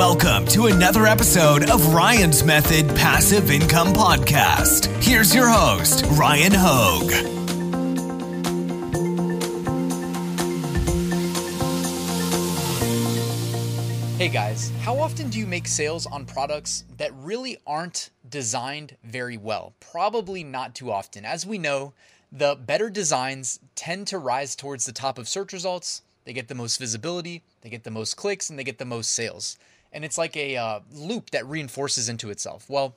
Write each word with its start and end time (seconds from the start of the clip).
Welcome 0.00 0.46
to 0.46 0.68
another 0.68 1.04
episode 1.04 1.68
of 1.68 1.92
Ryan's 1.92 2.42
Method 2.42 2.88
Passive 2.96 3.50
Income 3.50 3.88
Podcast. 3.88 4.86
Here's 5.04 5.34
your 5.34 5.46
host, 5.46 6.06
Ryan 6.12 6.52
Hogue. 6.54 7.10
Hey 14.16 14.30
guys, 14.30 14.72
how 14.80 14.98
often 14.98 15.28
do 15.28 15.38
you 15.38 15.46
make 15.46 15.66
sales 15.66 16.06
on 16.06 16.24
products 16.24 16.84
that 16.96 17.12
really 17.16 17.58
aren't 17.66 18.08
designed 18.26 18.96
very 19.04 19.36
well? 19.36 19.74
Probably 19.80 20.42
not 20.42 20.74
too 20.74 20.90
often. 20.90 21.26
As 21.26 21.44
we 21.44 21.58
know, 21.58 21.92
the 22.32 22.54
better 22.54 22.88
designs 22.88 23.60
tend 23.74 24.06
to 24.06 24.16
rise 24.16 24.56
towards 24.56 24.86
the 24.86 24.92
top 24.92 25.18
of 25.18 25.28
search 25.28 25.52
results. 25.52 26.00
They 26.24 26.32
get 26.32 26.48
the 26.48 26.54
most 26.54 26.78
visibility, 26.78 27.42
they 27.60 27.68
get 27.68 27.84
the 27.84 27.90
most 27.90 28.16
clicks, 28.16 28.48
and 28.48 28.58
they 28.58 28.64
get 28.64 28.78
the 28.78 28.86
most 28.86 29.10
sales 29.10 29.58
and 29.92 30.04
it's 30.04 30.18
like 30.18 30.36
a 30.36 30.56
uh, 30.56 30.80
loop 30.92 31.30
that 31.30 31.46
reinforces 31.46 32.08
into 32.08 32.30
itself. 32.30 32.68
Well, 32.68 32.96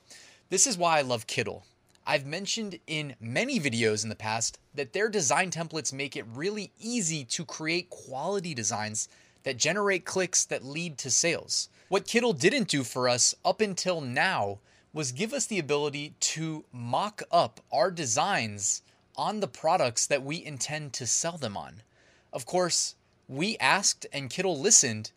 this 0.50 0.68
is 0.68 0.78
why 0.78 1.00
I 1.00 1.02
love 1.02 1.28
Kittl. 1.28 1.64
I've 2.06 2.26
mentioned 2.26 2.80
in 2.86 3.16
many 3.20 3.60
videos 3.60 4.04
in 4.04 4.10
the 4.10 4.16
past 4.16 4.60
that 4.76 4.92
their 4.92 5.08
design 5.08 5.52
templates 5.52 5.94
make 5.94 6.18
it 6.18 6.26
really 6.34 6.72
easy 6.80 7.24
to 7.26 7.46
create 7.46 7.90
quality 7.90 8.54
designs 8.54 9.08
that 9.44 9.58
generate 9.58 10.06
clicks 10.06 10.44
that 10.46 10.66
lead 10.66 10.98
to 10.98 11.10
sales. 11.10 11.70
What 11.90 12.06
Kittl 12.06 12.38
didn't 12.38 12.68
do 12.68 12.84
for 12.84 13.08
us 13.08 13.36
up 13.46 13.62
until 13.62 14.02
now 14.02 14.60
was 14.94 15.12
give 15.12 15.34
us 15.34 15.46
the 15.46 15.60
ability 15.60 16.14
to 16.20 16.66
mock 16.72 17.24
up 17.32 17.62
our 17.72 17.90
designs 17.90 18.82
on 19.16 19.40
the 19.40 19.48
products 19.48 20.06
that 20.08 20.24
we 20.24 20.44
intend 20.44 20.94
to 20.94 21.08
sell 21.08 21.38
them 21.38 21.56
on. 21.56 21.84
Of 22.32 22.46
course, 22.46 22.96
we 23.28 23.58
asked 23.60 24.06
and 24.12 24.30
Kittl 24.30 24.60
listened 24.60 25.12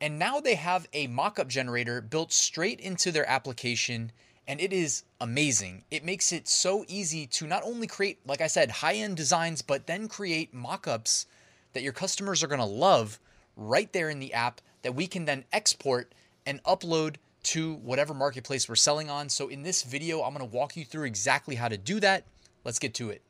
and 0.00 0.18
now 0.18 0.40
they 0.40 0.54
have 0.54 0.88
a 0.92 1.08
mockup 1.08 1.48
generator 1.48 2.00
built 2.00 2.32
straight 2.32 2.80
into 2.80 3.10
their 3.10 3.28
application, 3.28 4.12
and 4.46 4.60
it 4.60 4.72
is 4.72 5.02
amazing. 5.20 5.84
It 5.90 6.04
makes 6.04 6.32
it 6.32 6.48
so 6.48 6.84
easy 6.88 7.26
to 7.26 7.46
not 7.46 7.62
only 7.64 7.86
create, 7.86 8.20
like 8.26 8.40
I 8.40 8.46
said, 8.46 8.70
high 8.70 8.94
end 8.94 9.16
designs, 9.16 9.62
but 9.62 9.86
then 9.86 10.08
create 10.08 10.54
mockups 10.54 11.26
that 11.72 11.82
your 11.82 11.92
customers 11.92 12.42
are 12.42 12.48
gonna 12.48 12.66
love 12.66 13.18
right 13.56 13.92
there 13.92 14.08
in 14.08 14.20
the 14.20 14.32
app 14.32 14.60
that 14.82 14.94
we 14.94 15.06
can 15.06 15.24
then 15.24 15.44
export 15.52 16.12
and 16.46 16.62
upload 16.62 17.16
to 17.42 17.74
whatever 17.74 18.14
marketplace 18.14 18.68
we're 18.68 18.76
selling 18.76 19.10
on. 19.10 19.28
So, 19.28 19.48
in 19.48 19.62
this 19.62 19.82
video, 19.82 20.22
I'm 20.22 20.32
gonna 20.32 20.44
walk 20.44 20.76
you 20.76 20.84
through 20.84 21.04
exactly 21.04 21.56
how 21.56 21.68
to 21.68 21.76
do 21.76 22.00
that. 22.00 22.24
Let's 22.64 22.78
get 22.78 22.94
to 22.94 23.10
it. 23.10 23.22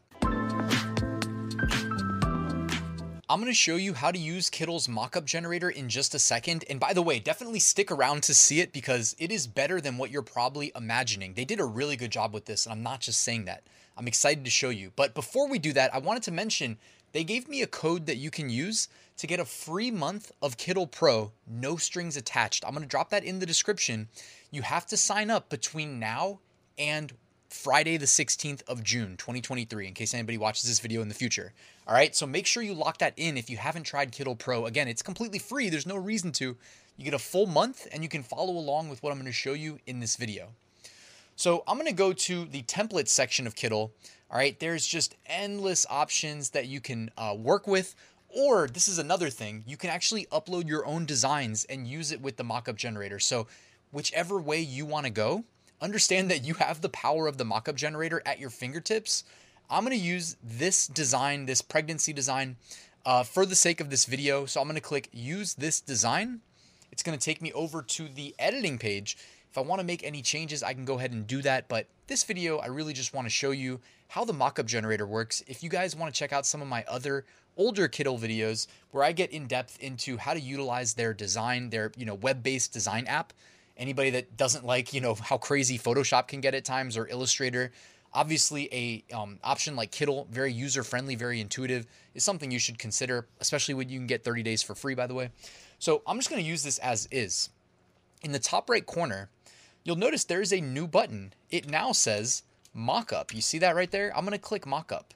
I'm 3.31 3.41
going 3.41 3.53
to 3.53 3.55
show 3.55 3.77
you 3.77 3.93
how 3.93 4.11
to 4.11 4.19
use 4.19 4.49
Kittl's 4.49 4.89
mockup 4.89 5.27
generator 5.27 5.69
in 5.69 5.91
just 5.91 6.15
a 6.15 6.19
second. 6.19 6.65
And 6.71 6.81
by 6.81 6.95
the 6.95 7.03
way, 7.03 7.19
definitely 7.19 7.59
stick 7.59 7.93
around 7.93 8.23
to 8.23 8.33
see 8.33 8.61
it 8.61 8.73
because 8.73 9.15
it 9.19 9.31
is 9.31 9.47
better 9.47 9.83
than 9.83 9.99
what 9.99 10.11
you're 10.11 10.23
probably 10.23 10.73
imagining. 10.75 11.35
They 11.35 11.45
did 11.45 11.61
a 11.61 11.67
really 11.67 11.95
good 11.95 12.11
job 12.11 12.33
with 12.33 12.47
this, 12.47 12.65
and 12.65 12.73
I'm 12.73 12.83
not 12.83 13.01
just 13.01 13.21
saying 13.21 13.45
that. 13.45 13.65
I'm 13.99 14.09
excited 14.09 14.47
to 14.47 14.51
show 14.51 14.71
you. 14.71 14.93
But 14.97 15.13
before 15.13 15.47
we 15.47 15.59
do 15.59 15.75
that, 15.75 15.95
I 15.95 15.99
wanted 15.99 16.23
to 16.23 16.33
mention 16.33 16.79
they 17.13 17.23
gave 17.23 17.51
me 17.51 17.61
a 17.61 17.67
code 17.67 18.07
that 18.07 18.17
you 18.17 18.31
can 18.31 18.49
use 18.49 18.89
to 19.19 19.27
get 19.27 19.41
a 19.41 19.45
free 19.45 19.91
month 19.91 20.33
of 20.41 20.57
Kittl 20.57 20.91
Pro, 20.91 21.31
no 21.47 21.77
strings 21.77 22.17
attached. 22.17 22.65
I'm 22.65 22.73
going 22.73 22.83
to 22.83 22.89
drop 22.89 23.11
that 23.11 23.25
in 23.25 23.41
the 23.41 23.47
description. 23.47 24.09
You 24.51 24.63
have 24.63 24.87
to 24.87 24.97
sign 24.97 25.31
up 25.31 25.51
between 25.51 25.99
now 25.99 26.39
and 26.79 27.13
Friday, 27.49 27.97
the 27.97 28.07
16th 28.07 28.63
of 28.69 28.85
June, 28.85 29.17
2023, 29.17 29.89
in 29.89 29.95
case 29.95 30.13
anybody 30.13 30.37
watches 30.37 30.69
this 30.69 30.81
video 30.81 31.01
in 31.01 31.09
the 31.09 31.15
future. 31.15 31.55
All 31.87 31.95
right, 31.95 32.15
so 32.15 32.27
make 32.27 32.47
sure 32.47 32.63
you 32.63 32.75
lock 32.75 32.99
that 32.99 33.15
in 33.17 33.39
if 33.39 33.49
you 33.49 33.57
haven't 33.57 33.85
tried 33.85 34.13
Kittl 34.13 34.39
Pro. 34.39 34.67
Again, 34.67 34.87
it's 34.87 35.01
completely 35.01 35.39
free, 35.39 35.71
there's 35.71 35.87
no 35.87 35.97
reason 35.97 36.31
to. 36.33 36.57
You 36.99 37.05
get 37.05 37.15
a 37.15 37.19
full 37.19 37.47
month 37.47 37.89
and 37.91 38.03
you 38.03 38.09
can 38.09 38.23
follow 38.23 38.53
along 38.53 38.91
with 38.91 39.03
what 39.03 39.13
I'm 39.13 39.19
gonna 39.19 39.33
show 39.33 39.55
you 39.55 39.79
in 39.87 39.99
this 39.99 40.17
video. 40.17 40.49
So 41.37 41.65
I'm 41.67 41.79
gonna 41.79 41.93
go 41.93 42.13
to 42.13 42.45
the 42.45 42.63
template 42.65 43.09
section 43.09 43.47
of 43.47 43.55
Kittl. 43.55 43.93
All 44.31 44.37
right, 44.37 44.59
there's 44.61 44.87
just 44.87 45.15
endless 45.25 45.87
options 45.89 46.51
that 46.51 46.67
you 46.67 46.81
can 46.83 47.11
uh, 47.17 47.35
work 47.39 47.67
with. 47.67 47.95
Or 48.29 48.69
this 48.69 48.89
is 48.89 48.99
another 48.99 49.31
thing, 49.31 49.65
you 49.67 49.79
can 49.79 49.89
actually 49.89 50.27
upload 50.27 50.69
your 50.69 50.85
own 50.85 51.07
designs 51.07 51.65
and 51.65 51.87
use 51.87 52.13
it 52.13 52.21
with 52.21 52.37
the 52.37 52.45
mockup 52.45 52.77
generator. 52.77 53.19
So 53.19 53.47
whichever 53.91 54.39
way 54.39 54.61
you 54.61 54.85
wanna 54.85 55.09
go, 55.09 55.45
understand 55.81 56.31
that 56.31 56.45
you 56.45 56.55
have 56.55 56.81
the 56.81 56.89
power 56.89 57.27
of 57.27 57.39
the 57.39 57.45
mockup 57.45 57.75
generator 57.77 58.23
at 58.27 58.39
your 58.39 58.51
fingertips. 58.51 59.25
I'm 59.71 59.85
going 59.85 59.97
to 59.97 60.05
use 60.05 60.37
this 60.43 60.87
design, 60.87 61.47
this 61.47 61.63
pregnancy 61.63 62.13
design, 62.13 62.57
uh, 63.05 63.23
for 63.23 63.47
the 63.47 63.55
sake 63.55 63.81
of 63.81 63.91
this 63.91 64.05
video. 64.05 64.47
So 64.47 64.61
I'm 64.61 64.67
going 64.67 64.77
to 64.77 64.81
click 64.81 65.09
use 65.13 65.55
this 65.55 65.81
design. 65.81 66.41
It's 66.91 67.03
going 67.03 67.19
to 67.19 67.25
take 67.25 67.43
me 67.43 67.53
over 67.53 67.83
to 67.83 68.09
the 68.09 68.35
editing 68.39 68.79
page. 68.79 69.17
If 69.51 69.57
I 69.57 69.61
want 69.63 69.81
to 69.81 69.87
make 69.87 70.05
any 70.05 70.21
changes, 70.23 70.63
I 70.63 70.75
can 70.75 70.85
go 70.85 70.99
ahead 70.99 71.13
and 71.13 71.27
do 71.27 71.43
that. 71.43 71.69
But 71.69 71.87
this 72.07 72.25
video, 72.25 72.59
I 72.59 72.67
really 72.67 72.93
just 72.93 73.15
want 73.15 73.27
to 73.27 73.31
show 73.31 73.51
you 73.51 73.81
how 74.09 74.25
the 74.25 74.33
mockup 74.33 74.67
generator 74.67 75.07
works. 75.07 75.43
If 75.47 75.63
you 75.63 75.71
guys 75.71 75.95
want 75.95 76.13
to 76.13 76.19
check 76.19 76.33
out 76.33 76.47
some 76.47 76.63
of 76.63 76.69
my 76.69 76.85
other 76.89 77.25
older 77.57 77.89
Kittl 77.89 78.19
videos 78.19 78.67
where 78.91 79.05
I 79.05 79.13
get 79.13 79.33
in 79.33 79.47
depth 79.47 79.79
into 79.81 80.17
how 80.17 80.33
to 80.33 80.41
utilize 80.41 80.95
their 80.95 81.13
design, 81.13 81.71
their 81.71 81.93
you 81.97 82.07
know 82.07 82.15
web-based 82.15 82.73
design 82.73 83.07
app, 83.07 83.33
anybody 83.79 84.11
that 84.11 84.37
doesn't 84.37 84.65
like 84.65 84.93
you 84.93 85.01
know 85.01 85.15
how 85.15 85.39
crazy 85.39 85.79
photoshop 85.79 86.29
can 86.29 86.41
get 86.41 86.55
at 86.55 86.65
times 86.65 86.97
or 86.97 87.07
illustrator 87.09 87.71
obviously 88.13 88.69
a 88.73 89.15
um, 89.15 89.39
option 89.45 89.77
like 89.77 89.93
kittl 89.93 90.27
very 90.29 90.53
user 90.53 90.83
friendly 90.83 91.15
very 91.15 91.41
intuitive 91.41 91.87
is 92.15 92.25
something 92.25 92.51
you 92.51 92.59
should 92.59 92.79
consider 92.79 93.27
especially 93.41 93.75
when 93.75 93.89
you 93.89 93.99
can 93.99 94.07
get 94.07 94.25
30 94.25 94.43
days 94.43 94.63
for 94.63 94.75
free 94.75 94.95
by 94.95 95.07
the 95.07 95.15
way. 95.15 95.31
So 95.79 96.03
i'm 96.07 96.17
just 96.17 96.29
going 96.29 96.43
to 96.43 96.49
use 96.49 96.63
this 96.63 96.79
as 96.79 97.09
is. 97.11 97.51
In 98.23 98.33
the 98.33 98.39
top 98.39 98.69
right 98.69 98.85
corner 98.85 99.29
you'll 99.85 99.97
notice 99.97 100.25
there's 100.25 100.53
a 100.53 100.61
new 100.61 100.87
button. 100.87 101.33
It 101.51 101.69
now 101.69 101.93
says 101.93 102.43
mockup. 102.77 103.33
You 103.33 103.41
see 103.41 103.59
that 103.59 103.75
right 103.75 103.91
there? 103.91 104.15
I'm 104.17 104.25
going 104.25 104.33
to 104.33 104.39
click 104.39 104.65
mockup. 104.65 105.11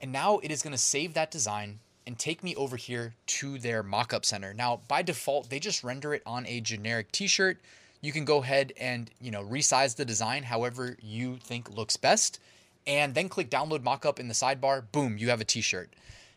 And 0.00 0.12
now 0.12 0.38
it 0.38 0.50
is 0.50 0.62
going 0.62 0.72
to 0.72 0.78
save 0.78 1.14
that 1.14 1.30
design 1.30 1.80
and 2.06 2.18
take 2.18 2.42
me 2.42 2.54
over 2.56 2.76
here 2.76 3.14
to 3.26 3.58
their 3.58 3.84
mockup 3.84 4.24
center. 4.24 4.54
Now, 4.54 4.80
by 4.88 5.02
default, 5.02 5.50
they 5.50 5.58
just 5.58 5.84
render 5.84 6.14
it 6.14 6.22
on 6.24 6.46
a 6.46 6.60
generic 6.60 7.12
t-shirt 7.12 7.58
you 8.00 8.12
can 8.12 8.24
go 8.24 8.42
ahead 8.42 8.72
and 8.78 9.10
you 9.20 9.30
know 9.30 9.44
resize 9.44 9.96
the 9.96 10.04
design 10.04 10.42
however 10.42 10.96
you 11.00 11.36
think 11.36 11.70
looks 11.70 11.96
best 11.96 12.40
and 12.86 13.14
then 13.14 13.28
click 13.28 13.50
download 13.50 13.80
mockup 13.80 14.18
in 14.18 14.28
the 14.28 14.34
sidebar 14.34 14.82
boom 14.92 15.18
you 15.18 15.30
have 15.30 15.40
a 15.40 15.44
t-shirt. 15.44 15.94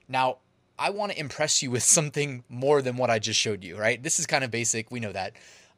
Now 0.08 0.38
i 0.80 0.90
want 0.90 1.12
to 1.12 1.20
impress 1.20 1.62
you 1.62 1.72
with 1.72 1.84
something 1.98 2.44
more 2.50 2.82
than 2.82 2.98
what 2.98 3.10
i 3.10 3.20
just 3.20 3.40
showed 3.40 3.64
you 3.64 3.78
right? 3.78 4.02
This 4.02 4.20
is 4.20 4.28
kind 4.28 4.44
of 4.44 4.52
basic 4.52 4.92
we 4.92 5.00
know 5.00 5.12
that. 5.12 5.34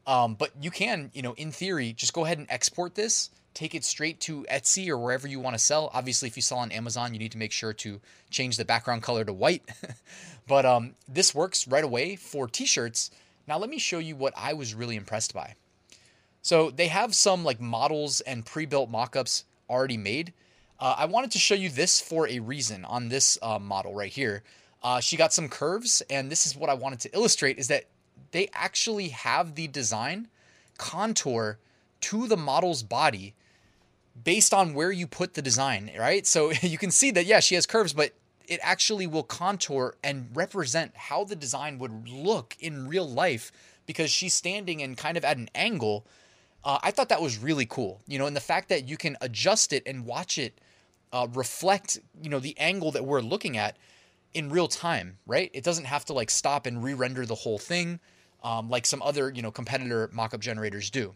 Um, 0.06 0.34
but 0.34 0.50
you 0.60 0.70
can 0.70 1.10
you 1.14 1.22
know 1.22 1.34
in 1.34 1.52
theory 1.52 1.92
just 1.92 2.12
go 2.12 2.24
ahead 2.24 2.38
and 2.38 2.46
export 2.50 2.94
this 2.94 3.30
take 3.52 3.74
it 3.76 3.84
straight 3.84 4.18
to 4.18 4.44
etsy 4.50 4.88
or 4.88 4.98
wherever 4.98 5.28
you 5.28 5.38
want 5.38 5.54
to 5.54 5.62
sell. 5.62 5.90
Obviously 5.94 6.28
if 6.28 6.36
you 6.36 6.42
sell 6.42 6.58
on 6.58 6.72
amazon 6.72 7.12
you 7.12 7.20
need 7.20 7.32
to 7.32 7.38
make 7.38 7.52
sure 7.52 7.72
to 7.72 8.00
change 8.30 8.56
the 8.56 8.64
background 8.64 9.02
color 9.02 9.24
to 9.24 9.32
white. 9.32 9.62
But 10.46 10.66
um, 10.66 10.94
this 11.08 11.34
works 11.34 11.66
right 11.66 11.82
away 11.82 12.16
for 12.16 12.46
t-shirts. 12.46 13.10
Now 13.48 13.56
let 13.56 13.70
me 13.70 13.78
show 13.78 13.98
you 13.98 14.14
what 14.14 14.34
i 14.36 14.52
was 14.52 14.74
really 14.74 14.96
impressed 14.96 15.32
by 15.32 15.54
so 16.44 16.70
they 16.70 16.88
have 16.88 17.14
some 17.14 17.42
like 17.42 17.58
models 17.58 18.20
and 18.20 18.44
pre-built 18.44 18.92
mockups 18.92 19.44
already 19.70 19.96
made. 19.96 20.34
Uh, 20.78 20.94
I 20.98 21.06
wanted 21.06 21.30
to 21.30 21.38
show 21.38 21.54
you 21.54 21.70
this 21.70 22.02
for 22.02 22.28
a 22.28 22.38
reason 22.38 22.84
on 22.84 23.08
this 23.08 23.38
uh, 23.40 23.58
model 23.58 23.94
right 23.94 24.12
here. 24.12 24.42
Uh, 24.82 25.00
she 25.00 25.16
got 25.16 25.32
some 25.32 25.48
curves, 25.48 26.02
and 26.10 26.30
this 26.30 26.46
is 26.46 26.54
what 26.54 26.68
I 26.68 26.74
wanted 26.74 27.00
to 27.00 27.14
illustrate: 27.14 27.58
is 27.58 27.68
that 27.68 27.84
they 28.32 28.50
actually 28.52 29.08
have 29.08 29.54
the 29.54 29.68
design 29.68 30.28
contour 30.76 31.58
to 32.02 32.28
the 32.28 32.36
model's 32.36 32.82
body 32.82 33.32
based 34.22 34.52
on 34.52 34.74
where 34.74 34.92
you 34.92 35.06
put 35.06 35.32
the 35.32 35.42
design, 35.42 35.90
right? 35.98 36.26
So 36.26 36.50
you 36.60 36.76
can 36.76 36.90
see 36.90 37.10
that 37.12 37.24
yeah, 37.24 37.40
she 37.40 37.54
has 37.54 37.64
curves, 37.64 37.94
but 37.94 38.12
it 38.46 38.60
actually 38.62 39.06
will 39.06 39.22
contour 39.22 39.96
and 40.04 40.28
represent 40.34 40.94
how 40.94 41.24
the 41.24 41.36
design 41.36 41.78
would 41.78 42.06
look 42.06 42.54
in 42.60 42.86
real 42.86 43.08
life 43.08 43.50
because 43.86 44.10
she's 44.10 44.34
standing 44.34 44.82
and 44.82 44.98
kind 44.98 45.16
of 45.16 45.24
at 45.24 45.38
an 45.38 45.48
angle 45.54 46.04
uh, 46.64 46.78
I 46.82 46.90
thought 46.90 47.08
that 47.10 47.22
was 47.22 47.38
really 47.38 47.66
cool, 47.66 48.00
you 48.06 48.18
know, 48.18 48.26
and 48.26 48.34
the 48.34 48.40
fact 48.40 48.68
that 48.70 48.88
you 48.88 48.96
can 48.96 49.16
adjust 49.20 49.72
it 49.72 49.82
and 49.86 50.06
watch 50.06 50.38
it 50.38 50.60
uh, 51.12 51.26
reflect, 51.34 51.98
you 52.22 52.30
know, 52.30 52.40
the 52.40 52.58
angle 52.58 52.90
that 52.92 53.04
we're 53.04 53.20
looking 53.20 53.56
at 53.56 53.76
in 54.32 54.50
real 54.50 54.66
time, 54.66 55.18
right? 55.26 55.50
It 55.52 55.62
doesn't 55.62 55.84
have 55.84 56.04
to 56.06 56.12
like 56.12 56.30
stop 56.30 56.66
and 56.66 56.82
re-render 56.82 57.26
the 57.26 57.34
whole 57.34 57.58
thing 57.58 58.00
um, 58.44 58.68
like 58.68 58.84
some 58.86 59.02
other, 59.02 59.30
you 59.30 59.42
know, 59.42 59.50
competitor 59.50 60.08
mockup 60.14 60.40
generators 60.40 60.90
do. 60.90 61.14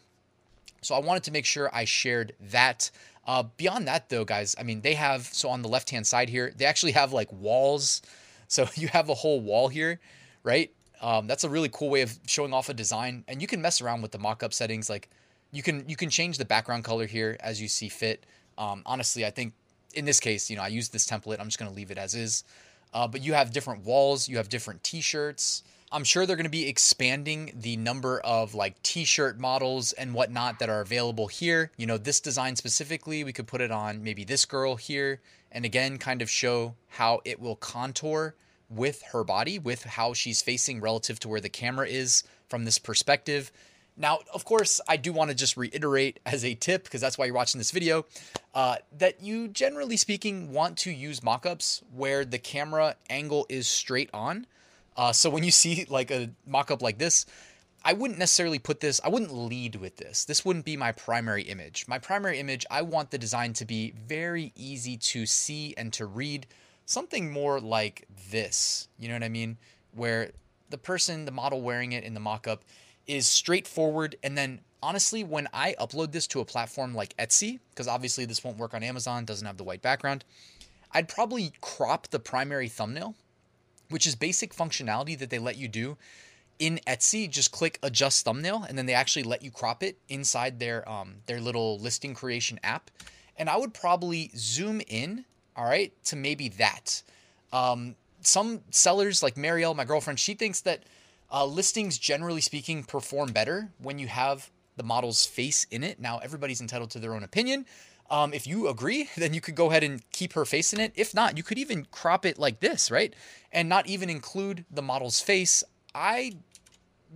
So 0.81 0.95
I 0.95 1.01
wanted 1.01 1.23
to 1.25 1.31
make 1.31 1.45
sure 1.45 1.71
I 1.73 1.85
shared 1.85 2.33
that. 2.51 2.91
Uh, 3.27 3.43
beyond 3.59 3.87
that, 3.87 4.09
though, 4.09 4.25
guys, 4.25 4.57
I 4.59 4.63
mean, 4.63 4.81
they 4.81 4.95
have 4.95 5.27
so 5.27 5.51
on 5.51 5.61
the 5.61 5.69
left 5.69 5.91
hand 5.91 6.07
side 6.07 6.31
here, 6.31 6.53
they 6.57 6.65
actually 6.65 6.93
have 6.93 7.13
like 7.13 7.31
walls. 7.33 8.03
So 8.51 8.67
you 8.77 8.89
have 8.89 9.11
a 9.11 9.15
whole 9.15 9.43
wall 9.43 9.69
here, 9.69 10.01
right? 10.43 10.73
Um, 11.03 11.27
that's 11.27 11.45
a 11.45 11.51
really 11.51 11.69
cool 11.71 11.91
way 11.91 12.01
of 12.01 12.19
showing 12.27 12.55
off 12.55 12.71
a 12.71 12.73
design, 12.73 13.23
and 13.29 13.43
you 13.43 13.47
can 13.47 13.61
mess 13.61 13.83
around 13.83 14.01
with 14.01 14.11
the 14.11 14.19
mockup 14.19 14.55
settings. 14.55 14.89
Like 14.89 15.11
you 15.53 15.63
can 15.63 15.89
you 15.89 15.97
can 15.97 16.11
change 16.11 16.39
the 16.39 16.45
background 16.45 16.85
color 16.85 17.07
here 17.07 17.37
as 17.41 17.61
you 17.61 17.69
see 17.69 17.89
fit. 17.89 18.25
Um, 18.57 18.83
honestly, 18.87 19.25
I 19.25 19.31
think 19.31 19.55
in 19.95 20.05
this 20.05 20.21
case, 20.21 20.51
you 20.51 20.57
know, 20.57 20.63
I 20.63 20.69
use 20.69 20.89
this 20.89 21.07
template. 21.07 21.41
I'm 21.41 21.47
just 21.47 21.59
going 21.59 21.71
to 21.71 21.77
leave 21.77 21.91
it 21.91 21.99
as 21.99 22.15
is. 22.15 22.45
Uh, 22.93 23.07
but 23.07 23.23
you 23.23 23.35
have 23.35 23.53
different 23.53 23.85
walls, 23.85 24.29
you 24.29 24.39
have 24.39 24.49
different 24.49 24.83
T-shirts, 24.83 25.63
I'm 25.91 26.05
sure 26.05 26.27
they're 26.27 26.37
going 26.37 26.45
to 26.45 26.51
be 26.51 26.69
expanding 26.69 27.53
the 27.55 27.79
number 27.79 28.21
of 28.21 28.55
like 28.55 28.83
t-shirt 28.83 29.41
models 29.41 29.93
and 29.95 30.13
whatnot 30.13 30.59
that 30.59 30.69
are 30.69 30.83
available 30.83 31.29
here. 31.29 31.73
You 31.79 31.87
know, 31.87 31.97
this 31.97 32.21
design 32.21 32.57
specifically, 32.57 33.25
we 33.25 33.33
could 33.33 33.47
put 33.47 33.63
it 33.63 33.71
on 33.71 34.03
maybe 34.03 34.23
this 34.23 34.45
girl 34.45 34.77
here 34.77 35.23
and 35.51 35.65
again 35.65 35.97
kind 35.97 36.21
of 36.21 36.29
show 36.29 36.75
how 36.89 37.21
it 37.25 37.41
will 37.41 37.57
contour 37.57 38.35
with 38.69 39.01
her 39.13 39.25
body, 39.25 39.59
with 39.59 39.85
how 39.85 40.13
she's 40.13 40.43
facing 40.43 40.83
relative 40.83 41.19
to 41.21 41.29
where 41.29 41.41
the 41.41 41.49
camera 41.49 41.89
is 41.89 42.23
from 42.49 42.67
this 42.67 42.79
perspective. 42.79 43.51
Now, 43.99 44.21
of 44.33 44.45
course, 44.45 44.81
I 44.89 44.97
do 44.97 45.13
want 45.13 45.31
to 45.31 45.37
just 45.37 45.57
reiterate 45.57 46.21
as 46.25 46.45
a 46.45 46.55
tip, 46.55 46.85
because 46.85 47.01
that's 47.01 47.19
why 47.19 47.25
you're 47.25 47.35
watching 47.35 47.59
this 47.59 47.73
video, 47.73 48.07
uh, 48.55 48.77
that 48.97 49.21
you 49.23 49.49
generally 49.49 49.97
speaking 49.97 50.53
want 50.53 50.79
to 50.79 50.93
use 50.93 51.21
mockups 51.21 51.83
where 51.93 52.25
the 52.25 52.39
camera 52.39 52.95
angle 53.11 53.45
is 53.49 53.67
straight 53.67 54.09
on. 54.15 54.47
Uh, 54.97 55.13
so 55.13 55.29
when 55.29 55.43
you 55.43 55.51
see 55.51 55.85
like 55.89 56.13
a 56.13 56.31
mockup 56.49 56.81
like 56.81 56.99
this, 56.99 57.27
I 57.85 57.93
wouldn't 57.93 58.19
necessarily 58.19 58.59
put 58.59 58.81
this, 58.81 59.01
I 59.05 59.09
wouldn't 59.09 59.33
lead 59.33 59.77
with 59.77 59.97
this. 59.97 60.25
This 60.25 60.45
wouldn't 60.45 60.65
be 60.65 60.77
my 60.77 60.93
primary 60.93 61.43
image. 61.43 61.87
My 61.89 61.99
primary 61.99 62.39
image, 62.39 62.67
I 62.71 62.83
want 62.83 63.11
the 63.11 63.19
design 63.19 63.53
to 63.55 63.65
be 63.65 63.95
very 64.07 64.53
easy 64.57 64.97
to 64.97 65.27
see 65.27 65.75
and 65.77 65.93
to 65.95 66.07
read. 66.07 66.47
Something 66.87 67.33
more 67.33 67.61
like 67.61 68.07
this, 68.31 68.89
you 68.99 69.09
know 69.09 69.15
what 69.15 69.23
I 69.23 69.29
mean? 69.29 69.59
Where 69.93 70.31
the 70.71 70.79
person, 70.79 71.25
the 71.25 71.31
model 71.31 71.61
wearing 71.63 71.93
it 71.93 72.05
in 72.05 72.15
the 72.15 72.21
mockup 72.21 72.61
is 73.09 73.27
straightforward. 73.27 74.15
And 74.23 74.39
then 74.39 74.61
honestly, 74.83 75.25
when 75.25 75.49
I 75.53 75.75
upload 75.81 76.13
this 76.13 76.27
to 76.29 76.41
a 76.41 76.45
platform 76.45 76.95
like 76.95 77.17
Etsy, 77.17 77.59
because 77.71 77.89
obviously 77.89 78.25
this 78.25 78.45
won't 78.45 78.59
work 78.59 78.75
on 78.75 78.83
Amazon, 78.83 79.25
doesn't 79.25 79.47
have 79.47 79.57
the 79.57 79.65
white 79.65 79.83
background, 79.83 80.25
I'd 80.93 81.09
probably 81.09 81.53
crop 81.61 82.09
the 82.09 82.19
primary 82.19 82.69
thumbnail, 82.69 83.15
which 83.91 84.07
is 84.07 84.15
basic 84.15 84.55
functionality 84.55 85.19
that 85.19 85.31
they 85.31 85.39
let 85.39 85.57
you 85.57 85.69
do 85.69 85.97
in 86.59 86.81
Etsy. 86.87 87.29
Just 87.29 87.53
click 87.53 87.79
adjust 87.83 88.25
thumbnail, 88.25 88.65
and 88.69 88.79
then 88.79 88.87
they 88.87 88.95
actually 88.95 89.23
let 89.23 89.43
you 89.43 89.51
crop 89.51 89.83
it 89.83 89.99
inside 90.09 90.59
their 90.59 90.89
um, 90.89 91.17
their 91.27 91.41
little 91.41 91.79
listing 91.79 92.15
creation 92.15 92.59
app. 92.63 92.91
And 93.37 93.49
I 93.49 93.57
would 93.57 93.75
probably 93.75 94.31
zoom 94.37 94.81
in, 94.89 95.25
all 95.57 95.65
right, 95.65 95.93
to 96.07 96.17
maybe 96.17 96.49
that. 96.51 97.03
Um, 97.53 97.95
some 98.21 98.61
sellers 98.71 99.23
like 99.23 99.37
Marielle, 99.37 99.77
my 99.77 99.85
girlfriend, 99.85 100.19
she 100.19 100.35
thinks 100.35 100.63
that 100.63 100.83
uh, 101.31 101.45
listings, 101.45 101.99
generally 101.99 102.41
speaking, 102.41 102.85
perform 102.85 103.33
better 103.33 103.71
when 103.79 103.99
you 103.99 104.07
have 104.09 104.51
the 104.77 104.83
model's 104.83 105.27
face 105.27 105.67
in 105.71 105.83
it. 105.85 106.01
Now, 106.01 106.19
everybody's 106.19 106.61
entitled 106.61 106.91
to 106.93 106.99
their 106.99 107.15
own 107.15 107.23
opinion. 107.23 107.67
Um, 108.11 108.33
if 108.33 108.47
you 108.47 108.69
agree, 108.69 109.09
then 109.17 109.35
you 109.35 109.41
could 109.41 109.55
go 109.55 109.71
ahead 109.71 109.85
and 109.85 110.09
keep 110.11 110.33
her 110.33 110.45
face 110.45 110.73
in 110.73 110.81
it. 110.81 110.93
If 110.95 111.15
not, 111.15 111.37
you 111.37 111.43
could 111.43 111.59
even 111.59 111.87
crop 111.91 112.25
it 112.25 112.39
like 112.39 112.61
this, 112.61 112.91
right? 112.91 113.15
And 113.53 113.69
not 113.69 113.87
even 113.87 114.09
include 114.09 114.65
the 114.71 114.83
model's 114.83 115.21
face. 115.21 115.63
I 115.95 116.33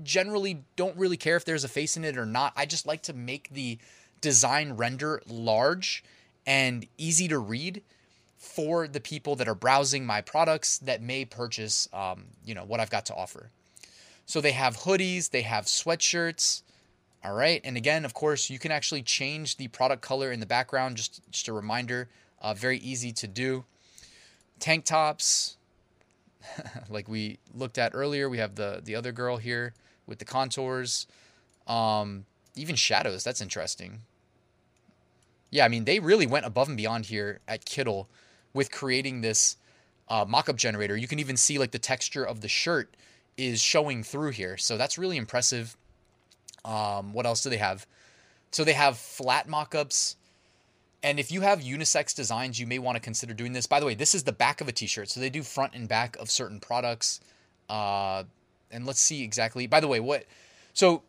generally 0.02 0.64
don't 0.76 0.96
really 0.96 1.16
care 1.16 1.36
if 1.36 1.44
there's 1.44 1.64
a 1.64 1.68
face 1.68 1.96
in 1.96 2.04
it 2.04 2.16
or 2.16 2.26
not. 2.26 2.52
I 2.56 2.66
just 2.66 2.86
like 2.86 3.02
to 3.02 3.12
make 3.12 3.48
the 3.50 3.78
design 4.20 4.74
render 4.74 5.22
large 5.26 6.04
and 6.46 6.86
easy 6.98 7.28
to 7.28 7.38
read 7.38 7.82
for 8.38 8.88
the 8.88 9.00
people 9.00 9.36
that 9.36 9.48
are 9.48 9.54
browsing 9.54 10.04
my 10.04 10.20
products 10.20 10.78
that 10.78 11.00
may 11.00 11.24
purchase, 11.24 11.88
um, 11.92 12.24
you 12.44 12.54
know, 12.54 12.64
what 12.64 12.80
I've 12.80 12.90
got 12.90 13.06
to 13.06 13.14
offer. 13.14 13.50
So 14.26 14.40
they 14.40 14.52
have 14.52 14.78
hoodies, 14.78 15.30
they 15.30 15.42
have 15.42 15.66
sweatshirts. 15.66 16.62
All 17.24 17.34
right. 17.34 17.60
And 17.62 17.76
again, 17.76 18.04
of 18.04 18.14
course, 18.14 18.50
you 18.50 18.58
can 18.58 18.72
actually 18.72 19.02
change 19.02 19.56
the 19.56 19.68
product 19.68 20.02
color 20.02 20.32
in 20.32 20.40
the 20.40 20.46
background. 20.46 20.96
Just, 20.96 21.20
just 21.30 21.48
a 21.48 21.52
reminder, 21.52 22.08
uh, 22.40 22.54
very 22.54 22.78
easy 22.78 23.12
to 23.12 23.28
do. 23.28 23.64
Tank 24.58 24.84
tops, 24.84 25.56
like 26.88 27.08
we 27.08 27.38
looked 27.54 27.78
at 27.78 27.92
earlier. 27.94 28.28
We 28.28 28.38
have 28.38 28.56
the 28.56 28.80
the 28.82 28.94
other 28.94 29.12
girl 29.12 29.36
here 29.36 29.74
with 30.06 30.18
the 30.18 30.24
contours. 30.24 31.06
Um, 31.66 32.24
even 32.56 32.74
shadows. 32.76 33.24
That's 33.24 33.40
interesting. 33.40 34.02
Yeah, 35.50 35.64
I 35.64 35.68
mean, 35.68 35.84
they 35.84 36.00
really 36.00 36.26
went 36.26 36.46
above 36.46 36.68
and 36.68 36.76
beyond 36.76 37.06
here 37.06 37.40
at 37.46 37.64
Kittl 37.64 38.06
with 38.54 38.70
creating 38.70 39.20
this 39.20 39.56
uh, 40.08 40.24
mockup 40.24 40.56
generator. 40.56 40.96
You 40.96 41.06
can 41.06 41.18
even 41.18 41.36
see 41.36 41.58
like 41.58 41.70
the 41.70 41.78
texture 41.78 42.24
of 42.24 42.40
the 42.40 42.48
shirt 42.48 42.96
is 43.36 43.60
showing 43.60 44.02
through 44.02 44.30
here. 44.30 44.56
So 44.56 44.76
that's 44.76 44.98
really 44.98 45.16
impressive. 45.16 45.76
Um, 46.64 47.12
what 47.12 47.26
else 47.26 47.42
do 47.42 47.50
they 47.50 47.56
have? 47.56 47.86
So 48.50 48.64
they 48.64 48.74
have 48.74 48.98
flat 48.98 49.48
mockups. 49.48 50.16
And 51.02 51.18
if 51.18 51.32
you 51.32 51.40
have 51.40 51.60
unisex 51.60 52.14
designs, 52.14 52.60
you 52.60 52.66
may 52.66 52.78
want 52.78 52.96
to 52.96 53.00
consider 53.00 53.34
doing 53.34 53.52
this. 53.52 53.66
By 53.66 53.80
the 53.80 53.86
way, 53.86 53.94
this 53.94 54.14
is 54.14 54.22
the 54.22 54.32
back 54.32 54.60
of 54.60 54.68
a 54.68 54.72
t-shirt. 54.72 55.08
So 55.08 55.18
they 55.18 55.30
do 55.30 55.42
front 55.42 55.74
and 55.74 55.88
back 55.88 56.16
of 56.18 56.30
certain 56.30 56.60
products. 56.60 57.20
Uh, 57.68 58.24
and 58.70 58.86
let's 58.86 59.00
see 59.00 59.22
exactly. 59.22 59.66
By 59.66 59.80
the 59.80 59.88
way, 59.88 60.00
what 60.00 60.24
so 60.72 61.02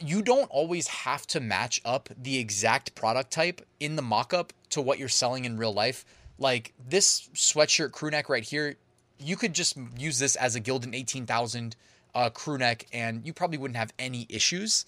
you 0.00 0.22
don't 0.22 0.50
always 0.50 0.88
have 0.88 1.26
to 1.28 1.40
match 1.40 1.80
up 1.84 2.08
the 2.20 2.38
exact 2.38 2.94
product 2.94 3.30
type 3.30 3.60
in 3.80 3.96
the 3.96 4.02
mockup 4.02 4.50
to 4.70 4.80
what 4.80 4.98
you're 4.98 5.08
selling 5.08 5.44
in 5.44 5.56
real 5.56 5.72
life. 5.72 6.04
Like 6.38 6.72
this 6.88 7.28
sweatshirt 7.34 7.92
crew 7.92 8.10
neck 8.10 8.28
right 8.28 8.42
here, 8.42 8.76
you 9.18 9.36
could 9.36 9.54
just 9.54 9.76
use 9.96 10.18
this 10.18 10.36
as 10.36 10.56
a 10.56 10.60
Gildan 10.60 10.94
18,000 10.94 11.76
uh, 12.14 12.30
crew 12.30 12.58
neck 12.58 12.86
and 12.92 13.26
you 13.26 13.32
probably 13.32 13.58
wouldn't 13.58 13.76
have 13.76 13.92
any 13.98 14.26
issues. 14.28 14.86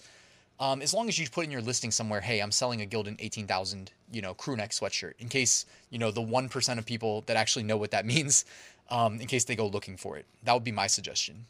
Um, 0.59 0.81
as 0.81 0.93
long 0.93 1.07
as 1.07 1.19
you 1.19 1.29
put 1.29 1.45
in 1.45 1.51
your 1.51 1.61
listing 1.61 1.91
somewhere, 1.91 2.21
hey, 2.21 2.39
I'm 2.39 2.51
selling 2.51 2.81
a 2.81 2.85
Gildan 2.85 3.15
18,000, 3.19 3.91
you 4.11 4.21
know, 4.21 4.33
crew 4.33 4.55
neck 4.55 4.71
sweatshirt 4.71 5.13
in 5.19 5.29
case, 5.29 5.65
you 5.91 5.99
know, 5.99 6.09
the 6.09 6.21
1% 6.21 6.77
of 6.77 6.85
people 6.85 7.21
that 7.27 7.37
actually 7.37 7.63
know 7.63 7.77
what 7.77 7.91
that 7.91 8.05
means, 8.13 8.45
um, 8.89 9.19
in 9.19 9.27
case 9.27 9.43
they 9.43 9.55
go 9.55 9.67
looking 9.67 9.97
for 9.97 10.17
it. 10.17 10.25
That 10.43 10.53
would 10.53 10.63
be 10.63 10.71
my 10.71 10.87
suggestion. 10.87 11.45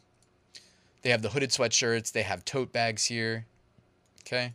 They 1.02 1.10
have 1.10 1.22
the 1.22 1.30
hooded 1.30 1.50
sweatshirts, 1.50 2.12
they 2.12 2.22
have 2.22 2.44
tote 2.44 2.72
bags 2.72 3.04
here. 3.04 3.46
Okay. 4.26 4.52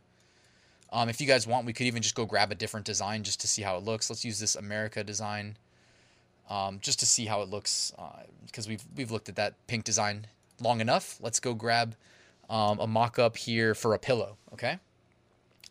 Um, 0.91 1.09
if 1.09 1.19
you 1.19 1.25
guys 1.25 1.47
want, 1.47 1.65
we 1.65 1.73
could 1.73 1.87
even 1.87 2.03
just 2.03 2.13
go 2.13 2.25
grab 2.25 2.51
a 2.51 2.55
different 2.55 2.85
design 2.85 3.23
just 3.23 3.41
to 3.41 3.47
see 3.47 3.63
how 3.63 3.77
it 3.77 3.83
looks. 3.83 4.09
Let's 4.09 4.23
use 4.23 4.39
this 4.39 4.55
America 4.55 5.03
design 5.03 5.57
um, 6.53 6.77
just 6.81 6.99
to 6.99 7.05
see 7.05 7.25
how 7.25 7.41
it 7.41 7.49
looks 7.49 7.91
because 8.45 8.67
uh, 8.67 8.69
we've 8.69 8.83
we've 8.95 9.11
looked 9.11 9.27
at 9.27 9.35
that 9.35 9.55
pink 9.65 9.83
design 9.83 10.27
long 10.61 10.81
enough. 10.81 11.17
Let's 11.19 11.39
go 11.39 11.55
grab 11.55 11.95
um, 12.49 12.79
a 12.79 12.85
mock-up 12.85 13.37
here 13.37 13.73
for 13.73 13.95
a 13.95 13.99
pillow. 13.99 14.37
Okay, 14.53 14.77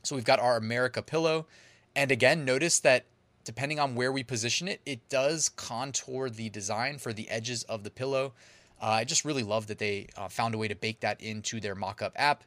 so 0.03 0.17
we've 0.17 0.25
got 0.25 0.41
our 0.41 0.57
America 0.57 1.01
pillow, 1.01 1.47
and 1.95 2.11
again, 2.11 2.45
notice 2.45 2.81
that 2.81 3.05
depending 3.45 3.79
on 3.79 3.95
where 3.95 4.11
we 4.11 4.25
position 4.25 4.67
it, 4.67 4.81
it 4.85 5.09
does 5.09 5.49
contour 5.49 6.29
the 6.29 6.49
design 6.49 6.99
for 6.99 7.13
the 7.13 7.29
edges 7.29 7.63
of 7.65 7.85
the 7.85 7.91
pillow. 7.91 8.33
Uh, 8.81 8.87
I 8.87 9.05
just 9.05 9.25
really 9.25 9.45
love 9.45 9.69
that 9.69 9.79
they 9.79 10.09
uh, 10.17 10.29
found 10.29 10.55
a 10.55 10.59
way 10.59 10.67
to 10.67 10.75
bake 10.75 11.01
that 11.01 11.21
into 11.21 11.61
their 11.61 11.77
mock-up 11.77 12.13
app. 12.17 12.43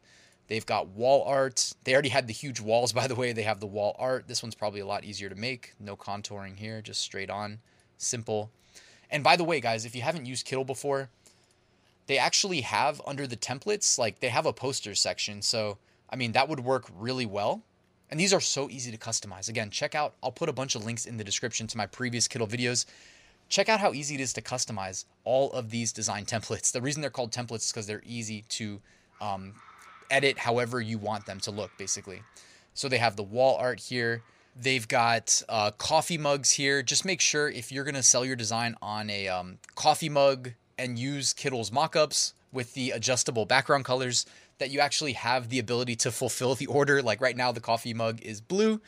They've 0.47 0.65
got 0.65 0.89
wall 0.89 1.23
art. 1.23 1.73
They 1.85 1.93
already 1.93 2.09
had 2.09 2.27
the 2.27 2.33
huge 2.33 2.59
walls, 2.59 2.91
by 2.99 3.07
the 3.07 3.15
way. 3.15 3.31
They 3.31 3.43
have 3.43 3.61
the 3.61 3.65
wall 3.65 3.95
art. 3.97 4.27
This 4.27 4.43
one's 4.43 4.55
probably 4.55 4.81
a 4.81 4.85
lot 4.85 5.05
easier 5.05 5.29
to 5.29 5.35
make. 5.35 5.73
No 5.79 5.95
contouring 5.95 6.57
here, 6.57 6.81
just 6.81 7.01
straight 7.01 7.29
on, 7.29 7.59
simple. 7.97 8.49
And 9.09 9.23
by 9.23 9.35
the 9.35 9.43
way, 9.43 9.59
guys, 9.59 9.85
if 9.85 9.95
you 9.95 10.01
haven't 10.01 10.25
used 10.25 10.47
Kittl 10.47 10.65
before, 10.65 11.09
they 12.07 12.17
actually 12.17 12.61
have 12.61 13.01
under 13.05 13.25
the 13.27 13.35
templates, 13.35 13.97
like 13.97 14.19
they 14.19 14.29
have 14.29 14.45
a 14.45 14.53
posters 14.53 14.99
section. 14.99 15.41
So, 15.41 15.77
I 16.09 16.15
mean, 16.15 16.33
that 16.33 16.47
would 16.49 16.59
work 16.59 16.85
really 16.97 17.25
well. 17.25 17.63
And 18.11 18.19
these 18.19 18.33
are 18.33 18.41
so 18.41 18.69
easy 18.69 18.91
to 18.91 18.97
customize. 18.97 19.49
Again, 19.49 19.71
check 19.71 19.95
out, 19.95 20.13
I'll 20.21 20.31
put 20.31 20.49
a 20.49 20.53
bunch 20.53 20.75
of 20.75 20.85
links 20.85 21.05
in 21.05 21.17
the 21.17 21.23
description 21.23 21.65
to 21.67 21.77
my 21.77 21.87
previous 21.87 22.27
Kittl 22.27 22.47
videos. 22.47 22.85
Check 23.49 23.69
out 23.69 23.79
how 23.79 23.93
easy 23.93 24.15
it 24.15 24.21
is 24.21 24.33
to 24.33 24.41
customize 24.41 25.05
all 25.23 25.51
of 25.53 25.71
these 25.71 25.91
design 25.91 26.25
templates. 26.25 26.71
The 26.71 26.81
reason 26.81 27.01
they're 27.01 27.09
called 27.09 27.31
templates 27.31 27.65
is 27.65 27.71
because 27.71 27.87
they're 27.87 28.03
easy 28.05 28.43
to 28.49 28.79
um, 29.21 29.53
edit 30.11 30.37
however 30.37 30.81
you 30.81 30.97
want 30.97 31.25
them 31.25 31.39
to 31.41 31.51
look, 31.51 31.71
basically. 31.77 32.21
So 32.73 32.87
they 32.89 32.97
have 32.97 33.15
the 33.15 33.23
wall 33.23 33.55
art 33.57 33.79
here. 33.79 34.21
They've 34.55 34.87
got 34.87 35.43
uh, 35.49 35.71
coffee 35.71 36.17
mugs 36.17 36.51
here. 36.51 36.81
Just 36.81 37.03
make 37.03 37.19
sure 37.19 37.49
if 37.49 37.71
you're 37.71 37.83
going 37.83 37.95
to 37.95 38.03
sell 38.03 38.23
your 38.23 38.37
design 38.37 38.75
on 38.81 39.09
a 39.09 39.27
um, 39.27 39.57
coffee 39.75 40.09
mug 40.09 40.51
and 40.77 40.97
use 40.97 41.33
Kittl's 41.33 41.71
mockups 41.71 42.33
with 42.53 42.73
the 42.73 42.91
adjustable 42.91 43.45
background 43.45 43.83
colors, 43.83 44.25
that 44.59 44.71
you 44.71 44.79
actually 44.79 45.13
have 45.13 45.49
the 45.49 45.59
ability 45.59 45.95
to 45.97 46.11
fulfill 46.11 46.55
the 46.55 46.67
order. 46.67 47.01
Like 47.01 47.19
right 47.19 47.35
now, 47.35 47.51
the 47.51 47.59
coffee 47.59 47.93
mug 47.93 48.21
is 48.21 48.39
blue. 48.39 48.79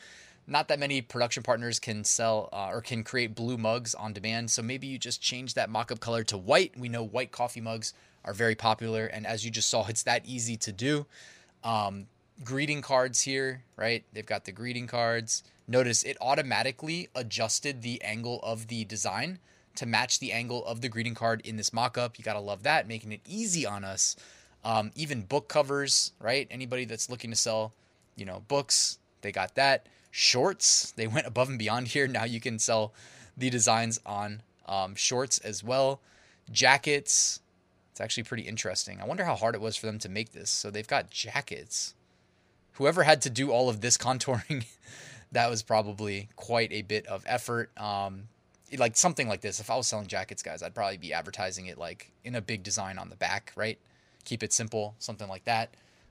Not 0.46 0.68
that 0.68 0.78
many 0.78 1.02
production 1.02 1.42
partners 1.42 1.78
can 1.78 2.04
sell 2.04 2.48
uh, 2.50 2.70
or 2.70 2.80
can 2.80 3.04
create 3.04 3.34
blue 3.34 3.58
mugs 3.58 3.94
on 3.94 4.14
demand. 4.14 4.50
So 4.50 4.62
maybe 4.62 4.86
you 4.86 4.98
just 4.98 5.20
change 5.20 5.52
that 5.54 5.68
mockup 5.68 6.00
color 6.00 6.24
to 6.24 6.38
white. 6.38 6.72
We 6.78 6.88
know 6.88 7.04
white 7.04 7.32
coffee 7.32 7.60
mugs 7.60 7.92
are 8.24 8.32
very 8.32 8.54
popular. 8.54 9.04
And 9.04 9.26
as 9.26 9.44
you 9.44 9.50
just 9.50 9.68
saw, 9.68 9.86
it's 9.86 10.04
that 10.04 10.24
easy 10.24 10.56
to 10.56 10.72
do. 10.72 11.04
Um, 11.62 12.06
greeting 12.42 12.80
cards 12.80 13.20
here, 13.20 13.62
right? 13.76 14.04
They've 14.14 14.24
got 14.24 14.46
the 14.46 14.52
greeting 14.52 14.86
cards. 14.86 15.42
Notice 15.68 16.02
it 16.02 16.16
automatically 16.20 17.08
adjusted 17.14 17.82
the 17.82 18.02
angle 18.02 18.40
of 18.42 18.68
the 18.68 18.86
design 18.86 19.38
to 19.74 19.84
match 19.86 20.18
the 20.18 20.32
angle 20.32 20.64
of 20.64 20.80
the 20.80 20.88
greeting 20.88 21.14
card 21.14 21.42
in 21.44 21.56
this 21.56 21.72
mock-up. 21.72 22.18
You 22.18 22.24
got 22.24 22.32
to 22.32 22.40
love 22.40 22.62
that, 22.64 22.88
making 22.88 23.12
it 23.12 23.20
easy 23.26 23.66
on 23.66 23.84
us. 23.84 24.16
Um, 24.64 24.90
even 24.96 25.22
book 25.22 25.48
covers, 25.48 26.12
right? 26.18 26.48
Anybody 26.50 26.84
that's 26.84 27.10
looking 27.10 27.30
to 27.30 27.36
sell, 27.36 27.72
you 28.16 28.24
know, 28.24 28.42
books, 28.48 28.98
they 29.20 29.30
got 29.30 29.54
that. 29.54 29.86
Shorts, 30.10 30.92
they 30.92 31.06
went 31.06 31.26
above 31.26 31.48
and 31.48 31.58
beyond 31.58 31.88
here. 31.94 32.08
Now 32.08 32.24
you 32.24 32.40
can 32.40 32.58
sell 32.58 32.92
the 33.36 33.50
designs 33.50 34.00
on 34.04 34.42
um, 34.66 34.94
shorts 34.94 35.38
as 35.38 35.62
well. 35.62 36.00
Jackets, 36.50 37.40
It's 37.92 38.00
actually 38.00 38.22
pretty 38.24 38.44
interesting. 38.44 39.00
I 39.00 39.06
wonder 39.06 39.24
how 39.24 39.36
hard 39.36 39.54
it 39.54 39.60
was 39.60 39.76
for 39.76 39.86
them 39.86 39.98
to 40.00 40.08
make 40.08 40.32
this. 40.32 40.50
So 40.50 40.70
they've 40.70 40.88
got 40.88 41.10
jackets. 41.10 41.94
Whoever 42.72 43.02
had 43.02 43.20
to 43.22 43.30
do 43.30 43.50
all 43.50 43.68
of 43.68 43.80
this 43.80 43.96
contouring, 44.06 44.64
that 45.32 45.50
was 45.50 45.62
probably 45.62 46.28
quite 46.36 46.72
a 46.72 46.82
bit 46.82 47.06
of 47.06 47.24
effort. 47.26 47.70
Um, 47.78 48.24
like 48.76 48.96
something 48.96 49.28
like 49.28 49.40
this. 49.40 49.60
If 49.60 49.70
I 49.70 49.76
was 49.76 49.86
selling 49.86 50.06
jackets, 50.06 50.42
guys, 50.42 50.62
I'd 50.62 50.74
probably 50.74 50.98
be 50.98 51.12
advertising 51.12 51.66
it 51.66 51.78
like 51.78 52.10
in 52.24 52.34
a 52.34 52.40
big 52.40 52.62
design 52.62 52.98
on 52.98 53.08
the 53.08 53.16
back, 53.16 53.52
right? 53.56 53.78
Keep 54.24 54.42
it 54.42 54.52
simple, 54.52 54.94
something 54.98 55.28
like 55.28 55.44
that. 55.44 55.70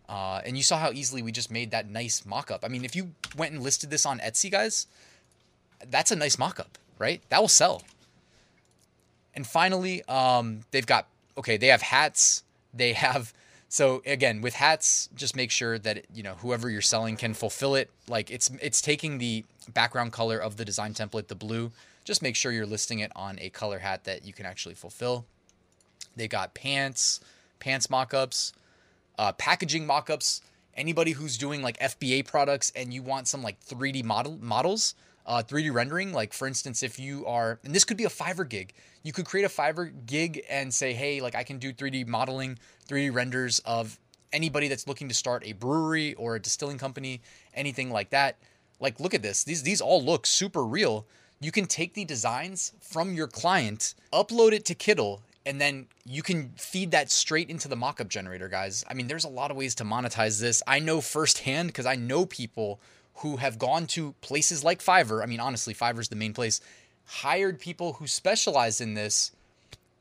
Uh, 0.09 0.41
and 0.45 0.55
you 0.55 0.63
saw 0.63 0.77
how 0.77 0.91
easily 0.91 1.21
we 1.21 1.31
just 1.31 1.51
made 1.51 1.71
that 1.71 1.89
nice 1.89 2.25
mock-up. 2.25 2.63
I 2.63 2.69
mean, 2.69 2.85
if 2.85 2.95
you 2.95 3.11
went 3.35 3.53
and 3.53 3.61
listed 3.61 3.89
this 3.89 4.05
on 4.05 4.19
Etsy, 4.19 4.49
guys, 4.49 4.87
that's 5.89 6.11
a 6.11 6.15
nice 6.15 6.39
mock-up, 6.39 6.77
right? 6.97 7.21
That 7.29 7.41
will 7.41 7.49
sell. 7.49 7.83
And 9.35 9.45
finally, 9.45 10.03
um, 10.05 10.61
they've 10.71 10.85
got 10.85 11.07
okay, 11.37 11.57
they 11.57 11.67
have 11.67 11.81
hats. 11.81 12.43
They 12.73 12.93
have 12.93 13.33
so 13.69 14.01
again 14.05 14.41
with 14.41 14.55
hats, 14.55 15.09
just 15.15 15.35
make 15.35 15.51
sure 15.51 15.77
that 15.79 16.05
you 16.13 16.23
know 16.23 16.35
whoever 16.35 16.69
you're 16.69 16.81
selling 16.81 17.17
can 17.17 17.33
fulfill 17.33 17.75
it. 17.75 17.89
Like 18.07 18.31
it's 18.31 18.49
it's 18.61 18.81
taking 18.81 19.17
the 19.17 19.43
background 19.73 20.13
color 20.13 20.37
of 20.37 20.57
the 20.57 20.65
design 20.65 20.93
template, 20.93 21.27
the 21.27 21.35
blue. 21.35 21.71
Just 22.05 22.21
make 22.21 22.35
sure 22.35 22.51
you're 22.51 22.65
listing 22.65 22.99
it 22.99 23.11
on 23.15 23.37
a 23.39 23.49
color 23.49 23.79
hat 23.79 24.05
that 24.05 24.25
you 24.25 24.31
can 24.31 24.45
actually 24.45 24.75
fulfill. 24.75 25.25
They 26.15 26.27
got 26.27 26.53
pants, 26.53 27.19
pants 27.59 27.89
mock-ups, 27.89 28.53
uh, 29.19 29.33
packaging 29.33 29.85
mock-ups. 29.85 30.41
Anybody 30.77 31.11
who's 31.11 31.37
doing 31.37 31.61
like 31.61 31.77
FBA 31.79 32.25
products 32.25 32.71
and 32.75 32.93
you 32.93 33.01
want 33.01 33.27
some 33.27 33.41
like 33.41 33.59
3D 33.65 34.03
model 34.03 34.37
models, 34.39 34.95
uh, 35.25 35.41
3D 35.41 35.73
rendering. 35.73 36.13
Like 36.13 36.33
for 36.33 36.47
instance, 36.47 36.83
if 36.83 36.99
you 36.99 37.25
are, 37.25 37.59
and 37.63 37.73
this 37.73 37.83
could 37.83 37.97
be 37.97 38.05
a 38.05 38.09
Fiverr 38.09 38.47
gig, 38.47 38.73
you 39.03 39.11
could 39.11 39.25
create 39.25 39.43
a 39.43 39.49
Fiverr 39.49 39.91
gig 40.05 40.43
and 40.49 40.73
say, 40.73 40.93
hey, 40.93 41.19
like 41.19 41.35
I 41.35 41.43
can 41.43 41.57
do 41.57 41.73
3D 41.73 42.07
modeling, 42.07 42.57
3D 42.87 43.13
renders 43.13 43.59
of 43.59 43.99
anybody 44.31 44.67
that's 44.67 44.87
looking 44.87 45.07
to 45.07 45.13
start 45.13 45.43
a 45.45 45.53
brewery 45.53 46.13
or 46.15 46.35
a 46.35 46.39
distilling 46.39 46.77
company, 46.77 47.21
anything 47.53 47.89
like 47.89 48.11
that. 48.11 48.37
Like 48.79 48.99
look 48.99 49.13
at 49.13 49.21
this. 49.21 49.43
These 49.43 49.63
these 49.63 49.81
all 49.81 50.03
look 50.03 50.25
super 50.25 50.63
real. 50.63 51.05
You 51.39 51.51
can 51.51 51.65
take 51.65 51.93
the 51.93 52.05
designs 52.05 52.73
from 52.81 53.13
your 53.13 53.27
client, 53.27 53.93
upload 54.11 54.53
it 54.53 54.65
to 54.65 54.75
Kittl, 54.75 55.21
and 55.47 55.61
then 55.61 55.87
you 56.05 56.21
can 56.21 56.49
feed 56.57 56.91
that 56.91 57.09
straight 57.09 57.49
into 57.49 57.69
the 57.69 57.77
mockup 57.77 58.09
generator, 58.09 58.49
guys. 58.49 58.83
I 58.89 58.93
mean, 58.93 59.07
there's 59.07 59.23
a 59.23 59.29
lot 59.29 59.49
of 59.49 59.55
ways 59.55 59.73
to 59.75 59.85
monetize 59.85 60.41
this. 60.41 60.61
I 60.67 60.79
know 60.79 60.99
firsthand 60.99 61.69
because 61.69 61.85
I 61.85 61.95
know 61.95 62.25
people 62.25 62.81
who 63.15 63.37
have 63.37 63.57
gone 63.57 63.87
to 63.87 64.13
places 64.19 64.65
like 64.65 64.83
Fiverr. 64.83 65.23
I 65.23 65.25
mean, 65.25 65.39
honestly, 65.39 65.73
Fiverr's 65.73 66.09
the 66.09 66.17
main 66.17 66.33
place. 66.33 66.59
Hired 67.05 67.61
people 67.61 67.93
who 67.93 68.07
specialize 68.07 68.81
in 68.81 68.93
this. 68.93 69.31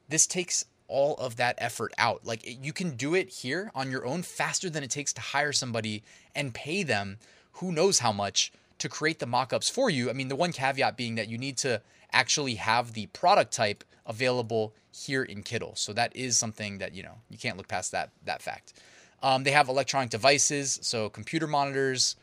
This 0.08 0.26
takes 0.26 0.64
all 0.88 1.14
of 1.14 1.36
that 1.36 1.54
effort 1.58 1.92
out. 1.96 2.26
Like 2.26 2.42
you 2.44 2.72
can 2.72 2.96
do 2.96 3.14
it 3.14 3.28
here 3.28 3.70
on 3.72 3.90
your 3.90 4.04
own 4.04 4.22
faster 4.22 4.68
than 4.68 4.82
it 4.82 4.90
takes 4.90 5.12
to 5.12 5.20
hire 5.20 5.52
somebody 5.52 6.02
and 6.34 6.54
pay 6.54 6.82
them 6.82 7.18
who 7.52 7.70
knows 7.70 8.00
how 8.00 8.10
much 8.10 8.52
to 8.78 8.88
create 8.88 9.20
the 9.20 9.26
mockups 9.26 9.70
for 9.70 9.88
you. 9.90 10.10
I 10.10 10.12
mean, 10.12 10.28
the 10.28 10.36
one 10.36 10.52
caveat 10.52 10.96
being 10.96 11.14
that 11.14 11.28
you 11.28 11.38
need 11.38 11.56
to 11.58 11.80
actually 12.12 12.56
have 12.56 12.92
the 12.92 13.06
product 13.06 13.52
type 13.52 13.84
available 14.06 14.74
here 14.92 15.22
in 15.24 15.42
Kittl. 15.42 15.76
So 15.76 15.92
that 15.92 16.14
is 16.16 16.38
something 16.38 16.78
that, 16.78 16.94
you 16.94 17.02
know, 17.02 17.18
you 17.28 17.38
can't 17.38 17.56
look 17.56 17.68
past 17.68 17.92
that 17.92 18.10
that 18.24 18.42
fact. 18.42 18.74
Um, 19.22 19.44
they 19.44 19.50
have 19.50 19.68
electronic 19.68 20.10
devices, 20.10 20.78
so 20.82 21.08
computer 21.08 21.46
monitors, 21.46 22.16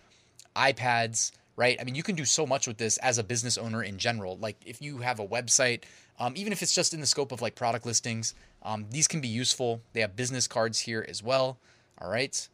iPads, 0.55 1.31
right? 1.55 1.77
I 1.79 1.83
mean, 1.83 1.95
you 1.95 2.03
can 2.03 2.15
do 2.15 2.25
so 2.25 2.45
much 2.45 2.67
with 2.67 2.77
this 2.77 2.97
as 2.97 3.17
a 3.17 3.23
business 3.23 3.57
owner 3.57 3.83
in 3.83 3.97
general. 3.97 4.37
Like 4.37 4.57
if 4.65 4.81
you 4.81 4.99
have 4.99 5.19
a 5.19 5.27
website, 5.27 5.83
um, 6.19 6.33
even 6.35 6.53
if 6.53 6.61
it's 6.61 6.75
just 6.75 6.93
in 6.93 6.99
the 6.99 7.07
scope 7.07 7.31
of 7.31 7.41
like 7.41 7.55
product 7.55 7.85
listings, 7.85 8.35
um, 8.63 8.85
these 8.89 9.07
can 9.07 9.21
be 9.21 9.27
useful. 9.27 9.81
They 9.93 10.01
have 10.01 10.15
business 10.15 10.47
cards 10.47 10.79
here 10.79 11.05
as 11.07 11.21
well. 11.23 11.57
All 11.99 12.09
right. 12.09 12.47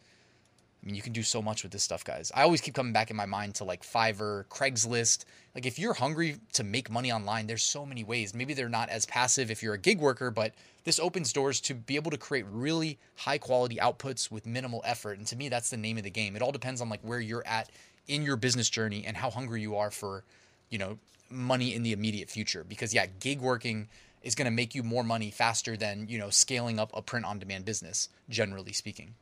I 0.82 0.86
mean, 0.86 0.96
you 0.96 1.02
can 1.02 1.12
do 1.12 1.24
so 1.24 1.42
much 1.42 1.64
with 1.64 1.74
this 1.74 1.84
stuff, 1.84 2.06
guys. 2.06 2.32
I 2.34 2.44
always 2.44 2.62
keep 2.62 2.74
coming 2.74 2.94
back 2.94 3.10
in 3.10 3.18
my 3.18 3.26
mind 3.26 3.56
to 3.56 3.66
like 3.66 3.84
Fiverr, 3.84 4.46
Craigslist. 4.46 5.26
Like, 5.54 5.66
if 5.66 5.78
you're 5.78 5.94
hungry 5.94 6.38
to 6.54 6.64
make 6.64 6.90
money 6.90 7.12
online, 7.12 7.48
there's 7.48 7.64
so 7.64 7.86
many 7.86 8.04
ways. 8.04 8.34
Maybe 8.34 8.54
they're 8.54 8.70
not 8.70 8.90
as 8.90 9.06
passive 9.06 9.52
if 9.52 9.62
you're 9.62 9.74
a 9.74 9.80
gig 9.80 10.00
worker, 10.00 10.32
but 10.32 10.54
this 10.86 11.00
opens 11.00 11.34
doors 11.34 11.60
to 11.62 11.74
be 11.74 11.98
able 11.98 12.12
to 12.12 12.18
create 12.18 12.46
really 12.50 12.98
high 13.18 13.38
quality 13.38 13.76
outputs 13.76 14.32
with 14.32 14.46
minimal 14.46 14.82
effort. 14.86 15.18
And 15.18 15.28
to 15.28 15.36
me, 15.36 15.50
that's 15.50 15.70
the 15.70 15.78
name 15.78 15.98
of 15.98 16.04
the 16.04 16.10
game. 16.10 16.36
It 16.36 16.42
all 16.42 16.54
depends 16.54 16.80
on 16.80 16.88
like 16.88 17.02
where 17.02 17.20
you're 17.20 17.46
at 17.46 17.70
in 18.08 18.24
your 18.24 18.38
business 18.38 18.70
journey 18.70 19.04
and 19.06 19.18
how 19.18 19.30
hungry 19.30 19.62
you 19.62 19.76
are 19.76 19.92
for, 19.92 20.24
you 20.70 20.78
know, 20.78 20.98
money 21.30 21.76
in 21.76 21.84
the 21.84 21.92
immediate 21.92 22.30
future. 22.30 22.64
Because 22.64 22.94
yeah, 22.94 23.06
gig 23.20 23.42
working 23.42 23.90
is 24.24 24.34
going 24.34 24.46
to 24.46 24.52
make 24.52 24.74
you 24.74 24.84
more 24.84 25.04
money 25.04 25.30
faster 25.30 25.76
than, 25.76 26.08
you 26.10 26.18
know, 26.18 26.30
scaling 26.30 26.80
up 26.80 26.90
a 26.94 27.02
print 27.02 27.26
on 27.26 27.40
demand 27.40 27.66
business, 27.66 28.10
generally 28.30 28.74
speaking. 28.74 29.14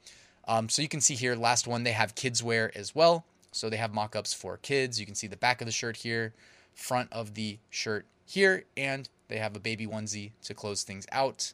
Um, 0.48 0.70
so 0.70 0.82
you 0.82 0.88
can 0.88 1.02
see 1.02 1.16
here, 1.16 1.36
last 1.36 1.68
one, 1.68 1.84
they 1.84 1.92
have 1.92 2.16
kids 2.16 2.42
wear 2.42 2.72
as 2.76 2.96
well. 2.96 3.26
So 3.52 3.70
they 3.70 3.78
have 3.78 3.94
mock-ups 3.94 4.34
for 4.34 4.58
kids. 4.58 5.00
You 5.00 5.06
can 5.06 5.16
see 5.16 5.28
the 5.28 5.38
back 5.38 5.62
of 5.62 5.66
the 5.66 5.72
shirt 5.72 5.98
here, 5.98 6.34
front 6.74 7.12
of 7.12 7.34
the 7.34 7.60
shirt 7.70 8.06
here, 8.26 8.66
and 8.76 9.10
they 9.28 9.38
have 9.38 9.56
a 9.56 9.60
baby 9.60 9.88
onesie 9.88 10.32
to 10.44 10.54
close 10.54 10.84
things 10.84 11.06
out. 11.12 11.54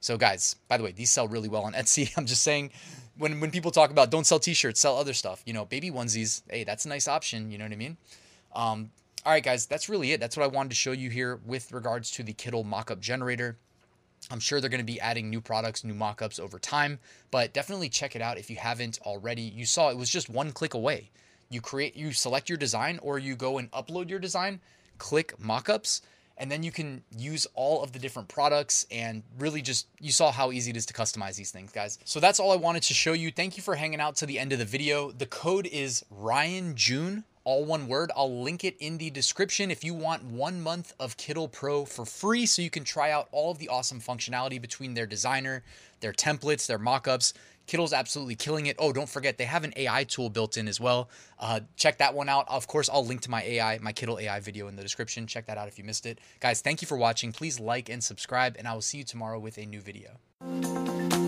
So 0.00 0.16
guys, 0.16 0.56
by 0.68 0.76
the 0.76 0.84
way, 0.84 0.92
these 0.92 1.10
sell 1.10 1.28
really 1.28 1.48
well 1.48 1.62
on 1.62 1.72
Etsy. 1.74 2.12
I'm 2.16 2.26
just 2.26 2.42
saying 2.42 2.70
when 3.16 3.40
when 3.40 3.50
people 3.50 3.70
talk 3.70 3.90
about 3.90 4.10
don't 4.10 4.26
sell 4.26 4.38
t-shirts, 4.38 4.80
sell 4.80 4.98
other 4.98 5.14
stuff. 5.14 5.42
You 5.46 5.52
know, 5.52 5.64
baby 5.64 5.90
onesies, 5.90 6.42
hey, 6.50 6.64
that's 6.64 6.84
a 6.84 6.88
nice 6.88 7.08
option, 7.08 7.50
you 7.50 7.58
know 7.58 7.64
what 7.64 7.72
I 7.72 7.76
mean? 7.76 7.96
Um, 8.54 8.90
all 9.24 9.32
right, 9.32 9.42
guys, 9.42 9.66
that's 9.66 9.88
really 9.88 10.12
it. 10.12 10.20
That's 10.20 10.36
what 10.36 10.42
I 10.42 10.48
wanted 10.48 10.70
to 10.70 10.74
show 10.74 10.92
you 10.92 11.08
here 11.08 11.40
with 11.46 11.72
regards 11.72 12.10
to 12.12 12.24
the 12.24 12.32
Kittl 12.32 12.68
mockup 12.68 12.98
generator. 12.98 13.56
I'm 14.30 14.40
sure 14.40 14.60
they're 14.60 14.70
going 14.70 14.78
to 14.78 14.92
be 14.92 15.00
adding 15.00 15.28
new 15.28 15.40
products, 15.40 15.84
new 15.84 15.94
mockups 15.94 16.40
over 16.40 16.58
time, 16.58 16.98
but 17.30 17.52
definitely 17.52 17.88
check 17.88 18.16
it 18.16 18.22
out 18.22 18.38
if 18.38 18.50
you 18.50 18.56
haven't 18.56 18.98
already. 19.02 19.42
You 19.42 19.66
saw 19.66 19.90
it 19.90 19.96
was 19.96 20.10
just 20.10 20.30
one 20.30 20.52
click 20.52 20.74
away. 20.74 21.10
You 21.50 21.60
create, 21.60 21.96
you 21.96 22.12
select 22.12 22.48
your 22.48 22.58
design, 22.58 22.98
or 23.02 23.18
you 23.18 23.36
go 23.36 23.58
and 23.58 23.70
upload 23.72 24.08
your 24.08 24.18
design, 24.18 24.60
click 24.98 25.36
mockups, 25.38 26.00
and 26.38 26.50
then 26.50 26.62
you 26.62 26.72
can 26.72 27.02
use 27.16 27.46
all 27.54 27.82
of 27.82 27.92
the 27.92 27.98
different 27.98 28.28
products 28.28 28.86
and 28.90 29.22
really 29.38 29.62
just 29.62 29.86
you 30.00 30.10
saw 30.10 30.32
how 30.32 30.50
easy 30.50 30.70
it 30.70 30.76
is 30.76 30.86
to 30.86 30.94
customize 30.94 31.36
these 31.36 31.50
things 31.50 31.72
guys 31.72 31.98
so 32.04 32.20
that's 32.20 32.40
all 32.40 32.50
i 32.52 32.56
wanted 32.56 32.82
to 32.82 32.94
show 32.94 33.12
you 33.12 33.30
thank 33.30 33.56
you 33.56 33.62
for 33.62 33.74
hanging 33.74 34.00
out 34.00 34.16
to 34.16 34.26
the 34.26 34.38
end 34.38 34.52
of 34.52 34.58
the 34.58 34.64
video 34.64 35.10
the 35.12 35.26
code 35.26 35.66
is 35.66 36.04
ryan 36.10 36.74
june 36.74 37.24
all 37.44 37.64
one 37.64 37.86
word 37.88 38.10
i'll 38.16 38.42
link 38.42 38.64
it 38.64 38.76
in 38.78 38.98
the 38.98 39.10
description 39.10 39.70
if 39.70 39.84
you 39.84 39.94
want 39.94 40.24
one 40.24 40.60
month 40.60 40.92
of 40.98 41.16
Kittl 41.16 41.50
pro 41.50 41.84
for 41.84 42.04
free 42.04 42.46
so 42.46 42.62
you 42.62 42.70
can 42.70 42.84
try 42.84 43.10
out 43.10 43.28
all 43.32 43.50
of 43.50 43.58
the 43.58 43.68
awesome 43.68 44.00
functionality 44.00 44.60
between 44.60 44.94
their 44.94 45.06
designer 45.06 45.62
their 46.00 46.12
templates 46.12 46.66
their 46.66 46.78
mockups 46.78 47.32
Kittl's 47.66 47.92
absolutely 47.92 48.34
killing 48.34 48.66
it. 48.66 48.76
Oh, 48.78 48.92
don't 48.92 49.08
forget 49.08 49.38
they 49.38 49.44
have 49.44 49.64
an 49.64 49.72
AI 49.76 50.04
tool 50.04 50.30
built 50.30 50.56
in 50.56 50.68
as 50.68 50.80
well. 50.80 51.08
Uh, 51.38 51.60
check 51.76 51.98
that 51.98 52.14
one 52.14 52.28
out. 52.28 52.46
Of 52.48 52.66
course, 52.66 52.88
I'll 52.92 53.04
link 53.04 53.20
to 53.22 53.30
my 53.30 53.42
AI, 53.42 53.78
my 53.78 53.92
Kittl 53.92 54.20
AI 54.20 54.40
video 54.40 54.68
in 54.68 54.76
the 54.76 54.82
description. 54.82 55.26
Check 55.26 55.46
that 55.46 55.58
out 55.58 55.68
if 55.68 55.78
you 55.78 55.84
missed 55.84 56.06
it. 56.06 56.18
Guys, 56.40 56.60
thank 56.60 56.82
you 56.82 56.88
for 56.88 56.96
watching. 56.96 57.32
Please 57.32 57.60
like 57.60 57.88
and 57.88 58.02
subscribe, 58.02 58.56
and 58.58 58.66
I 58.66 58.74
will 58.74 58.80
see 58.80 58.98
you 58.98 59.04
tomorrow 59.04 59.38
with 59.38 59.58
a 59.58 59.66
new 59.66 59.80
video. 59.80 61.21